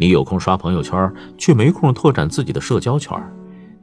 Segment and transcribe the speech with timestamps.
[0.00, 3.18] 你有空刷朋友圈，却没空拓展自己的社交圈；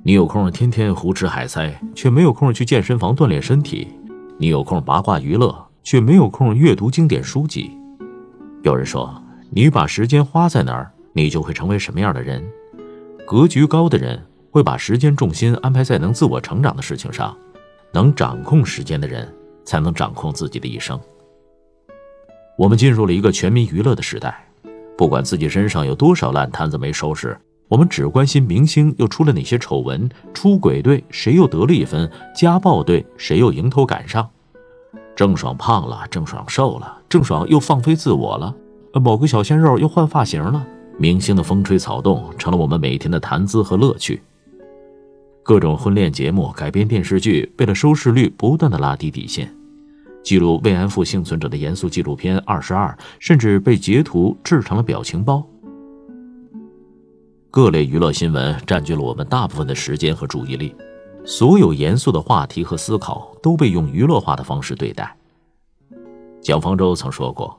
[0.02, 3.86] 你有空天天胡吃海塞，却没有空去健身房锻炼身体；
[4.38, 5.54] 你有空八卦娱乐，
[5.84, 7.78] 却没有空阅读经典书籍。
[8.64, 12.42] 有人说，你把时间花在哪儿，你就会成为什么样的人。
[13.28, 17.36] 格局高的人会把时间重心安排在能自我成长的事情上，
[17.92, 19.28] 能掌控时间的人
[19.66, 20.98] 才能掌控自己的一生。
[22.58, 24.48] 我们进入了一个全民娱乐的时代，
[24.98, 34.30] 不管自己身上有多少烂摊子没收拾，我们只关心明星又出了哪些丑闻，出轨队谁又得了一分，家暴队谁又迎头赶上，
[35.16, 38.56] 郑爽胖了，郑爽瘦了，郑爽又放飞自我了，
[38.94, 40.66] 某个小鲜肉又换发型了，
[40.98, 44.22] 明星的风吹草动成了我们每天的谈资和乐趣。
[45.44, 49.54] 各种婚恋节目、改编电视剧，为了收视率不断的拉低底线。
[50.26, 52.88] 记录慰安妇幸存者的严肃纪录片《二十二》，
[53.20, 55.48] 甚至被截图制成了表情包。
[57.52, 60.76] 各类娱乐新闻占据了我们大部分的时间和注意力，
[61.24, 65.16] 所有严肃的话题和思考都被用娱乐化的方式对待。
[66.42, 67.56] 蒋方舟曾说过，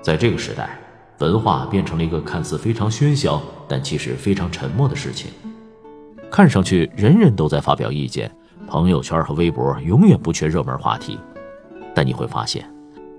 [0.00, 0.78] 在这个时代，
[1.18, 5.30] 文化变成了一个看似非常喧嚣，但其实非常沉默的事情。
[6.30, 8.34] 看上去人人都在发表意见，
[8.66, 11.18] 朋友圈和微博永远不缺热门话题。
[11.94, 12.68] 但你会发现，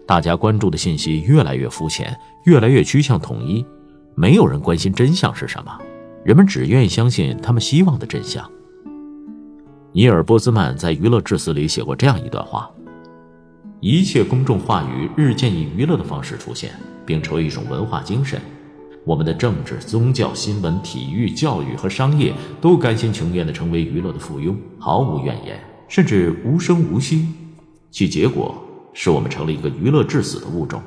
[0.05, 3.65] 大家关注的信息越来越肤浅，越来越趋向统一，
[4.13, 5.71] 没有人关心真相是什么，
[6.23, 8.47] 人们只愿意相信他们希望的真相。
[9.93, 12.69] 尼尔·波兹曼在《娱乐至死》里写过这样一段话：
[13.79, 16.71] 一切公众话语日渐以娱乐的方式出现，
[17.05, 18.41] 并成为一种文化精神。
[19.05, 27.27] 我们的政治、宗教、新闻、体育、教育和商业都甘心情愿地成为娱乐的附庸，毫无怨言，甚至无声无息。
[27.91, 28.61] 其结果。
[28.95, 30.81] 使我们成了一个娱乐致死的物种。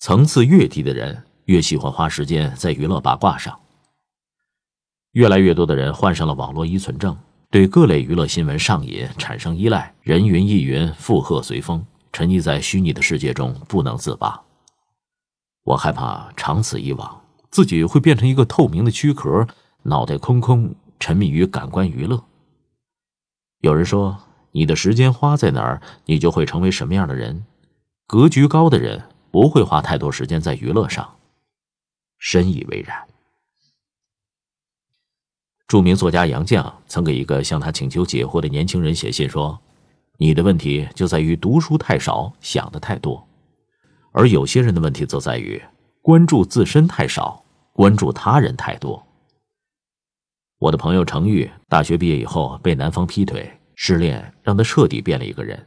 [0.00, 3.58] 层次越低的人，越喜欢花时间在娱乐八卦上。
[5.12, 7.16] 越来越多的人患上了网络依存症，
[7.50, 14.42] 对各类娱乐新闻上瘾，产生依赖，人云亦云，附和随风，沉溺在虚拟的世界中不能自拔。
[15.62, 19.46] 我害怕长此以往，自己会变成一个透明的躯壳，
[19.84, 22.24] 脑袋空空，沉迷于感官娱乐。
[23.60, 24.18] 有人说。
[24.52, 27.44] 你的时间花在哪儿，你就会成为什么样的人。
[28.06, 31.16] 格局高的人不会花太多时间在娱乐上，
[32.18, 33.06] 深以为然。
[35.68, 39.60] 著名作家杨绛曾给一个向他请求解惑的年轻人写信说
[40.18, 43.22] ：“你的问题就在于读书太少，想的太多；
[44.10, 45.62] 而有些人的问题则在于
[46.02, 49.06] 关注自身太少，关注他人太多。”
[50.58, 53.59] 我的朋友程玉大学毕业以后被男方劈腿。
[53.82, 55.66] 失恋让他彻底变了一个人，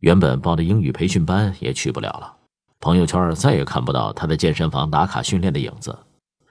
[0.00, 2.36] 原本报的英语培训班也去不了了，
[2.80, 5.96] 朋友圈再也看不到他在健身房打卡训练的影子。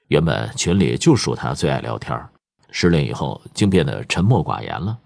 [0.06, 2.18] 原本群里就属他最爱聊天，
[2.70, 4.98] 失恋以后竟变得沉默寡言了。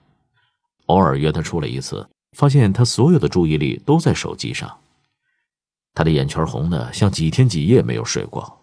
[0.86, 4.78] 偶尔约他出来一次，发现他所有的注意力都在手机上，
[5.94, 8.60] 他的眼圈红的像几天几夜没有睡过。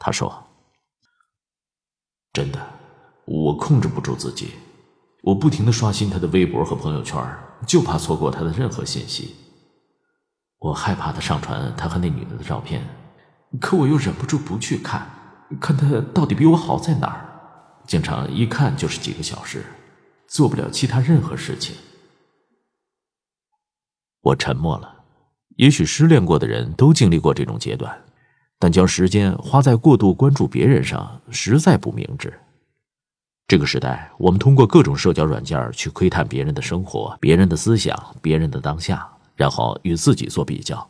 [0.00, 0.48] 他说
[2.34, 2.60] ：“真的，
[3.24, 4.48] 我控制不住自己。”
[5.26, 7.20] 我不停的刷新他的微博和朋友圈，
[7.66, 9.34] 就怕错过他的任何信息。
[10.60, 12.80] 我害怕他上传他和那女的的照片，
[13.60, 15.04] 可我又忍不住不去看，
[15.60, 17.26] 看他到底比我好在哪儿。
[17.88, 19.64] 经常一看就是几个小时，
[20.28, 21.74] 做不了其他任何事情。
[24.20, 24.94] 我沉默了。
[25.56, 27.92] 也许失恋过的人都经历过这种阶段，
[28.60, 32.32] 但将时间花在过度关注别人上，实在不明智。
[33.48, 40.84] 这个时代，我们通过各种社交软件去窥探别人的生活、别人的思想、别人的当下，然后与自己做比较。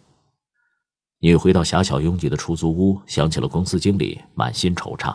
[1.18, 5.14] 你回到狭小拥挤的出租屋，想起了公司经理，满心惆怅，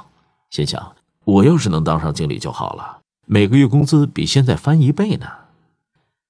[0.51, 5.25] 心想：我要是能当上经理就好了，每个月工资比现在翻一倍呢。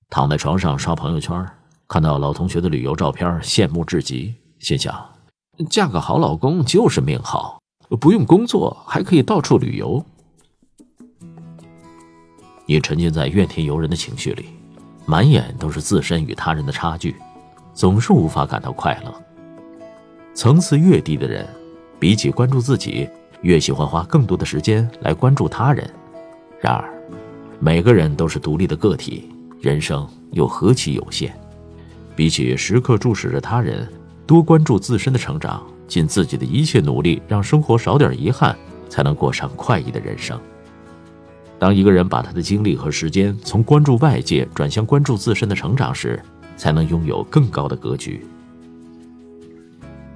[0.10, 1.46] 躺在床上刷朋友圈，
[1.90, 5.10] 看到老同学的旅游照片，羡慕至极，心想：
[5.70, 7.62] 嫁个好老公就是命好，
[8.00, 10.06] 不用工作还可以到处旅游。
[12.72, 14.46] 你沉浸在怨天尤人的情绪里，
[15.06, 17.14] 满眼都是自身与他人的差距，
[17.74, 19.14] 总是无法感到快乐。
[20.34, 21.46] 层次越低的人，
[22.00, 23.10] 比起关注自己，
[23.42, 25.86] 越喜欢花更多的时间来关注他人。
[26.62, 26.90] 然而，
[27.60, 29.30] 每个人都是独立的个体，
[29.60, 31.30] 人生又何其有限？
[32.16, 33.86] 比起时刻注视着他人，
[34.26, 38.58] 多关注自身的成长，尽自己的一切努力，让生活少点遗憾，
[38.88, 40.40] 才能过上快意的人生。
[41.62, 46.20] 当一个人把他的精力和时间从关注外界转向关注自身的成长时，
[46.58, 48.26] 才能拥有更高的格局。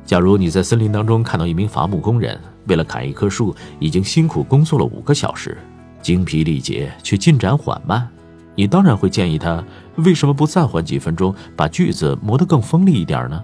[0.07, 5.55] 假如你在森林当中看到一名伐木工人，为了砍一棵树，已经辛苦工作了五个小时，
[6.01, 8.09] 精疲力竭却进展缓慢，
[8.55, 9.63] 你当然会建议他
[9.97, 13.39] 为什么不暂缓几分钟，把锯子磨得更锋利一点呢？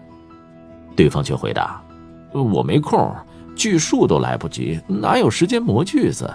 [0.95, 1.79] 对方却回答
[2.33, 3.15] ：“我没空，
[3.55, 6.27] 锯树都来不及，哪有时间磨锯子？”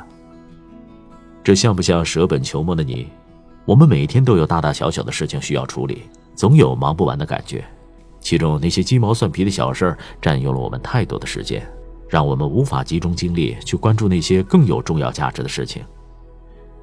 [1.46, 3.06] 这像不像舍本求末的你？
[3.66, 6.02] 我们每天都有大大小小的事情需要处理，
[6.34, 7.64] 总有忙不完的感觉。
[8.19, 11.64] 其中那些鸡毛蒜皮的小事儿占用了我们太多的时间，
[12.08, 15.84] 让我们无法集中精力去关注那些更有重要价值的事情。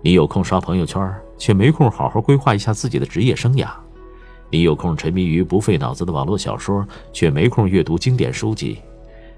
[0.02, 3.68] 你有空刷朋友圈，却没空好好规划一下自己的职业生涯；
[4.50, 8.78] 你有空沉迷于不费脑子的网络小说，却没空阅读经典书籍；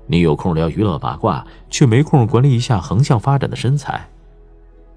[0.06, 4.08] 你有空聊娱乐八卦，却没空管理一下横向发展的身材。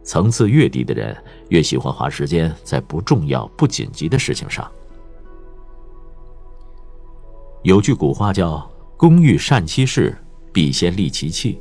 [0.08, 1.14] 层次越低的人，
[1.50, 4.66] 越喜欢花时间在不重要、不紧急的事情上。
[7.62, 8.66] 有句古话叫
[8.96, 10.16] “工欲善其事，
[10.50, 11.60] 必先利其器”。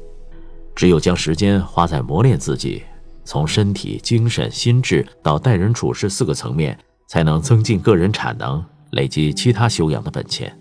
[0.74, 2.82] 只有将时间花在磨练自己，
[3.26, 10.58] 从身体、精神、心智到待人处事四个层面，才能增进个人产能，累积其他修养的本钱。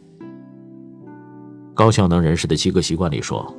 [1.73, 3.55] 高效能人士的七个习惯里说，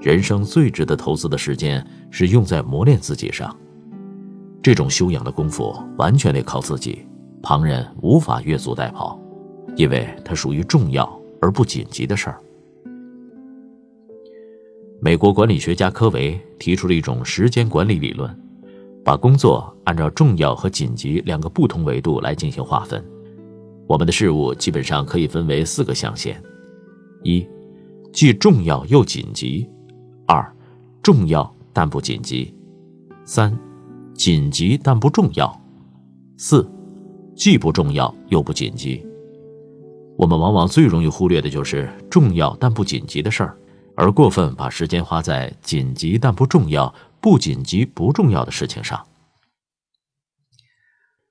[0.00, 3.54] 人生最值得投资的时间是用在磨练自己上。
[4.66, 7.06] 这种修养的功夫完全得靠自己，
[7.40, 9.16] 旁人无法越俎代庖。
[9.76, 11.08] 因为它属于重要
[11.40, 12.40] 而不紧急的事儿。
[15.00, 18.36] 美国管理学家科维提出了一种时间管理理论，
[19.04, 23.00] 把工作按照重要和紧急两个不同维度来进行划分。
[23.86, 26.42] 我们的事物基本上可以分为四个象限：
[27.22, 27.46] 一，
[28.12, 29.64] 既重要又紧急；
[30.26, 30.44] 二，
[31.04, 32.52] 重要但不紧急；
[33.24, 33.56] 三，
[34.16, 35.46] 紧急但不重要；
[36.38, 36.68] 四，
[37.36, 39.04] 既不重要又不紧急。
[40.16, 43.58] 我们往往最容易忽略的就是重要但不紧急的事儿，
[43.94, 49.06] 而过分把时间花在紧急但不重要、不紧急不重要的事情上。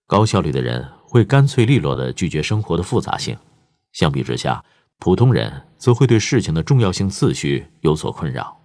[0.06, 3.36] 高效率的人会干脆利落地拒绝生活的复杂性，
[3.94, 4.64] 相比之下，
[5.00, 8.56] 普通人则会对事情的重要性次序有所困扰。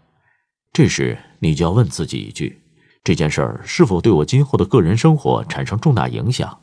[0.74, 2.59] 这时，你就要问自己一句：
[3.02, 6.58] 这件事儿是否对我今后的个人生活产生重大影响？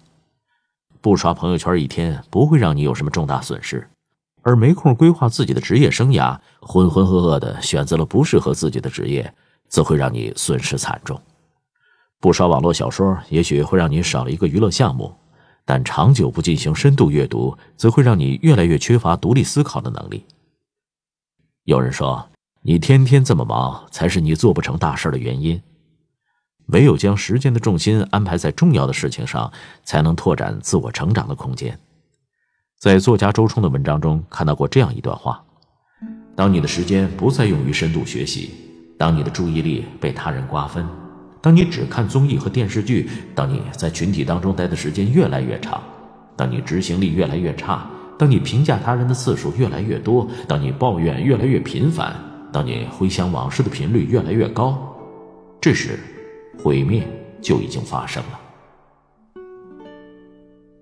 [1.01, 3.87] 不刷朋友圈一天不会让你有什么重大损失，
[4.43, 9.33] 而没空规划自己的职业生涯，浑浑噩噩的选择了不适合自己的职业，
[9.67, 11.19] 则会让你损失惨重。
[12.19, 15.15] 不刷网络小说，也许会让你少了一个娱乐项目，
[15.65, 20.25] 但长久不进行深度阅读，则会让你越来越缺乏独立思考的能力。
[21.63, 22.29] 有人说，
[22.61, 25.61] 你天天这么忙，才是你做不成大事的原因。
[26.67, 29.51] 唯有将时间的重心安排在重要的事情上，
[29.83, 31.77] 才能拓展自我成长的空间。
[32.79, 35.43] 在作家周冲的文章中看到过这样一段话：
[36.35, 38.51] 当你的时间不再用于深度学习，
[38.97, 40.85] 当你的注意力被他人瓜分，
[41.41, 45.81] 当你只看综艺和电视剧，当你在群体当中待的时间越来越长，
[46.35, 52.15] 当你执行力越来越差，当你评价他人的次数越来越多，当你抱怨越来越频繁，
[52.51, 54.95] 当你回想往事的频率越来越高，
[55.61, 55.97] 这时。
[56.57, 57.07] 毁灭
[57.41, 58.39] 就已经发生了。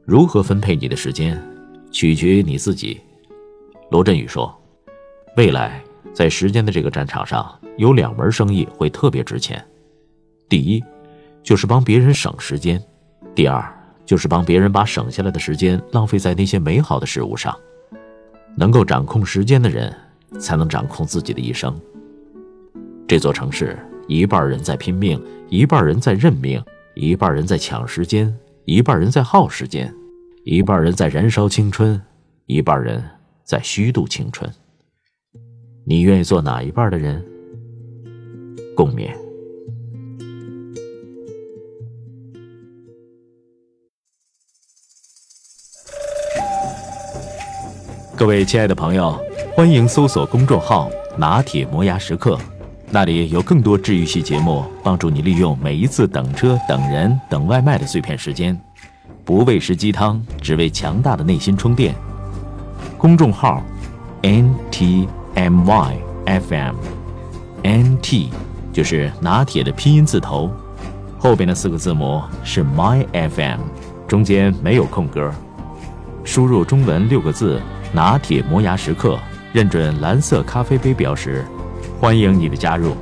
[0.06, 1.42] 如何分配你的时间，
[1.92, 3.01] 取决于你自己。
[3.89, 4.55] 罗振宇说
[5.36, 9.63] ：“未来在时间的这个战场上，有两门生意会特别值钱。
[10.48, 10.84] 第一，
[11.44, 12.77] 就是帮别人省时间；
[13.34, 13.63] 第二，
[14.05, 17.55] 就是帮别人把省下来的时间浪费在那些美好的事物上。
[18.55, 19.91] 能够掌控时间的人，
[20.39, 21.75] 才能掌控自己的一生。
[23.08, 25.19] 这座城市。”一半人在拼命，
[25.50, 28.31] 一半人在认命，一半人在抢时间，
[28.65, 29.93] 一半人在耗时间，
[30.43, 32.00] 一半人在燃烧青春，
[32.45, 33.03] 一半人
[33.43, 34.50] 在虚度青春。
[35.85, 37.25] 你愿意做哪一半的人？
[38.75, 39.09] 共勉。
[48.15, 49.19] 各位亲爱的朋友，
[49.55, 52.39] 欢迎搜索公众号“拿铁磨牙时刻”。
[52.92, 58.58] 那里有更多治愈系节目，帮助你利用每一次等车、等人、等外卖的碎片时间，
[59.25, 61.94] 不喂食鸡汤，只为强大的内心充电。
[62.98, 63.62] 公众号
[64.22, 68.30] ：N T M Y F M，N T
[68.72, 70.50] 就是拿铁的拼音字头，
[71.20, 73.60] 后边的四个字母是 My F M，
[74.08, 75.32] 中间没有空格。
[76.24, 77.62] 输入中文六个字
[77.92, 79.20] “拿铁磨牙时刻”，
[79.51, 81.46] 认准蓝色咖啡杯标识。
[82.00, 82.96] 欢迎你的加入。